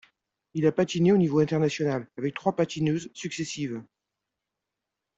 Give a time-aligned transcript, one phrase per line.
[0.55, 3.83] Il a patiné au niveau international avec trois patineuses successives.